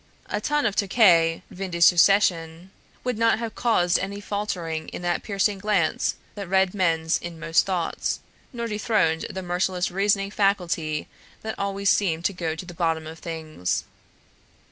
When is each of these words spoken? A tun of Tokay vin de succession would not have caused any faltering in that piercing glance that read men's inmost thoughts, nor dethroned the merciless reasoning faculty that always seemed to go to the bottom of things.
A 0.31 0.41
tun 0.41 0.65
of 0.65 0.75
Tokay 0.75 1.43
vin 1.51 1.69
de 1.69 1.79
succession 1.79 2.71
would 3.03 3.19
not 3.19 3.37
have 3.37 3.53
caused 3.53 3.99
any 3.99 4.19
faltering 4.19 4.87
in 4.89 5.03
that 5.03 5.21
piercing 5.21 5.59
glance 5.59 6.15
that 6.33 6.47
read 6.49 6.73
men's 6.73 7.19
inmost 7.19 7.67
thoughts, 7.67 8.19
nor 8.51 8.65
dethroned 8.65 9.27
the 9.29 9.43
merciless 9.43 9.91
reasoning 9.91 10.31
faculty 10.31 11.07
that 11.43 11.53
always 11.59 11.91
seemed 11.91 12.25
to 12.25 12.33
go 12.33 12.55
to 12.55 12.65
the 12.65 12.73
bottom 12.73 13.05
of 13.05 13.19
things. 13.19 13.83